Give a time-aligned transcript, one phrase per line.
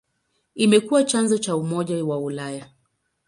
[0.55, 2.69] Imekuwa chanzo cha Umoja wa Ulaya.